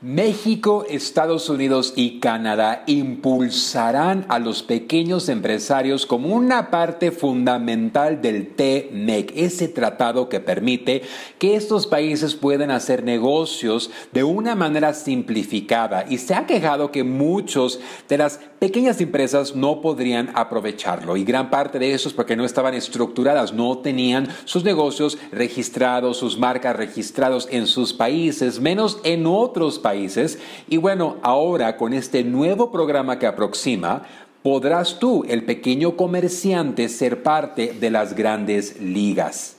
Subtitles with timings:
[0.00, 8.54] México, Estados Unidos y Canadá impulsarán a los pequeños empresarios como una parte fundamental del
[8.54, 11.02] TMEC, ese tratado que permite
[11.40, 16.04] que estos países puedan hacer negocios de una manera simplificada.
[16.08, 21.16] Y se ha quejado que muchos de las pequeñas empresas no podrían aprovecharlo.
[21.16, 26.18] Y gran parte de eso es porque no estaban estructuradas, no tenían sus negocios registrados,
[26.18, 30.38] sus marcas registrados en sus países, menos en otros países países.
[30.68, 34.02] Y bueno, ahora con este nuevo programa que aproxima,
[34.42, 39.56] podrás tú, el pequeño comerciante, ser parte de las grandes ligas.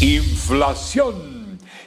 [0.00, 1.45] Inflación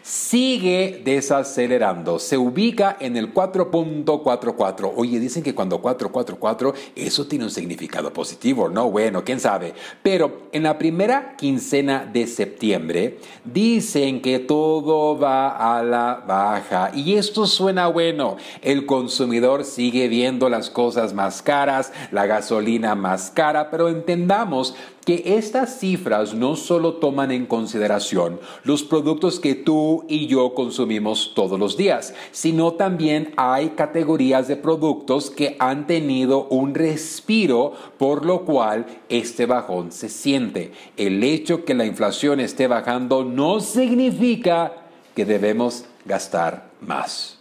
[0.10, 2.18] sigue desacelerando.
[2.18, 4.92] Se ubica en el 4.44.
[4.96, 8.90] Oye, dicen que cuando 444 eso tiene un significado positivo, ¿no?
[8.90, 9.76] Bueno, quién sabe.
[10.02, 16.90] Pero en la primera quincena de septiembre dicen que todo va a la baja.
[16.96, 18.38] Y esto suena bueno.
[18.64, 24.74] El consumidor sigue viendo las cosas más caras, la gasolina más cara, pero entendamos
[25.10, 31.34] que estas cifras no solo toman en consideración los productos que tú y yo consumimos
[31.34, 38.26] todos los días, sino también hay categorías de productos que han tenido un respiro, por
[38.26, 40.72] lo cual este bajón se siente.
[40.98, 44.74] El hecho que la inflación esté bajando no significa
[45.16, 47.39] que debemos gastar más.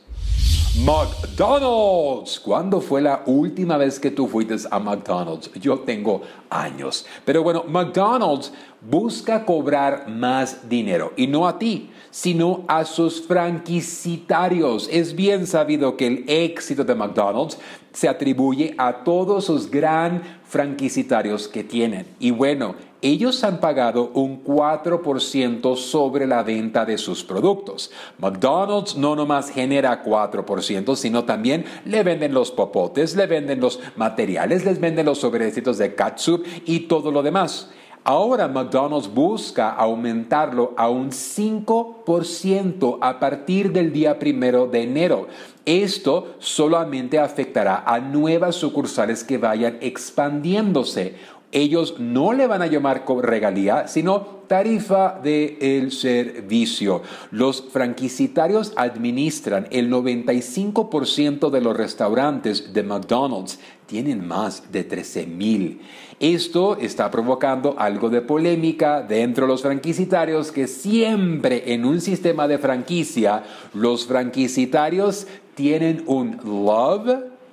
[0.76, 2.38] McDonald's.
[2.40, 5.50] ¿Cuándo fue la última vez que tú fuiste a McDonald's?
[5.54, 7.06] Yo tengo años.
[7.24, 14.88] Pero bueno, McDonald's busca cobrar más dinero y no a ti, sino a sus franquicitarios.
[14.92, 17.58] Es bien sabido que el éxito de McDonald's
[17.92, 22.06] se atribuye a todos sus gran franquicitarios que tienen.
[22.20, 27.90] Y bueno, ellos han pagado un 4% sobre la venta de sus productos.
[28.18, 34.64] McDonald's no nomás genera 4%, sino también le venden los popotes, le venden los materiales,
[34.64, 37.70] les venden los sobrecitos de catsup y todo lo demás.
[38.04, 45.28] Ahora McDonald's busca aumentarlo a un 5% a partir del día primero de enero.
[45.66, 51.16] Esto solamente afectará a nuevas sucursales que vayan expandiéndose
[51.52, 57.02] ellos no le van a llamar regalía, sino tarifa del servicio.
[57.30, 63.58] Los franquicitarios administran el 95% de los restaurantes de McDonald's.
[63.86, 65.80] Tienen más de 13 mil.
[66.20, 72.48] Esto está provocando algo de polémica dentro de los franquicitarios que siempre en un sistema
[72.48, 77.08] de franquicia los franquicitarios tienen un love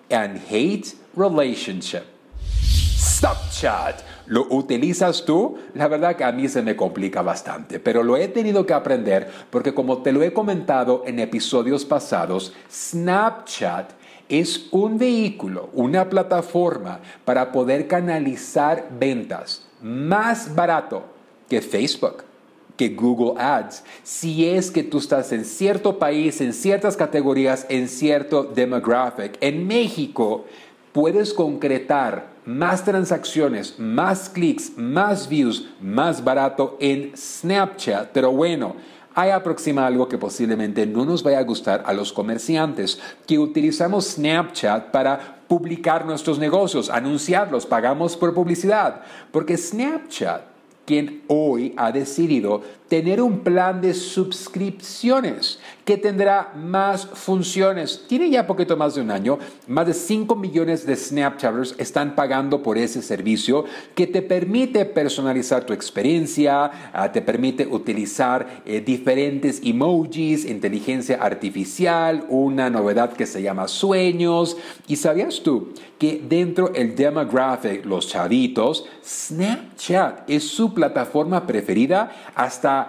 [0.09, 2.14] and hate relationship.
[3.15, 4.01] Snapchat.
[4.25, 5.57] ¿Lo utilizas tú?
[5.73, 9.31] La verdad que a mí se me complica bastante, pero lo he tenido que aprender
[9.49, 13.91] porque como te lo he comentado en episodios pasados, Snapchat
[14.27, 21.05] es un vehículo, una plataforma para poder canalizar ventas más barato
[21.47, 22.25] que Facebook
[22.75, 23.85] que Google Ads.
[24.03, 29.37] Si es que tú estás en cierto país, en ciertas categorías, en cierto demographic.
[29.39, 30.43] En México,
[30.91, 38.11] puedes concretar más transacciones, más clics, más views, más barato en Snapchat.
[38.11, 38.75] Pero bueno,
[39.13, 44.05] hay aproxima algo que posiblemente no nos vaya a gustar a los comerciantes, que utilizamos
[44.07, 49.01] Snapchat para publicar nuestros negocios, anunciarlos, pagamos por publicidad,
[49.31, 50.41] porque Snapchat,
[50.85, 58.05] quien hoy ha decidido tener un plan de suscripciones que tendrá más funciones.
[58.07, 59.37] Tiene ya poquito más de un año,
[59.67, 65.63] más de 5 millones de Snapchatters están pagando por ese servicio que te permite personalizar
[65.63, 73.41] tu experiencia, ah, te permite utilizar eh, diferentes emojis, inteligencia artificial, una novedad que se
[73.41, 74.57] llama sueños.
[74.87, 75.69] ¿Y sabías tú
[75.99, 82.84] que dentro del demographic, los chavitos, Snapchat es su plataforma preferida hasta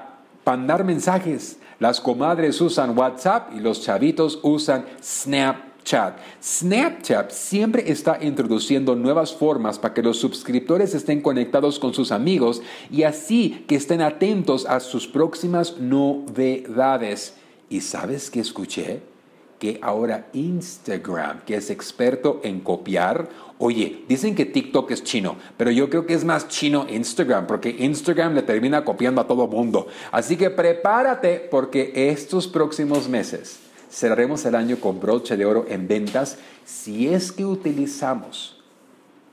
[0.47, 1.59] mandar mensajes.
[1.81, 6.19] Las comadres usan WhatsApp y los chavitos usan Snapchat.
[6.41, 12.63] Snapchat siempre está introduciendo nuevas formas para que los suscriptores estén conectados con sus amigos
[12.91, 17.35] y así que estén atentos a sus próximas novedades.
[17.69, 19.16] ¿Y sabes qué escuché?
[19.59, 25.71] Que ahora Instagram, que es experto en copiar, Oye, dicen que TikTok es chino, pero
[25.71, 29.87] yo creo que es más chino Instagram, porque Instagram le termina copiando a todo mundo.
[30.13, 33.61] Así que prepárate porque estos próximos meses
[33.91, 36.37] cerraremos el año con broche de oro en ventas
[36.67, 38.63] si es que utilizamos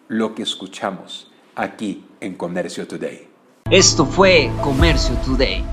[0.08, 3.28] lo que escuchamos aquí en Comercio Today.
[3.70, 5.73] Esto fue Comercio Today.